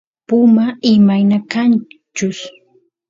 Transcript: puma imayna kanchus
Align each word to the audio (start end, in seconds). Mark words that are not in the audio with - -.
puma 0.27 0.65
imayna 0.93 1.37
kanchus 1.51 2.39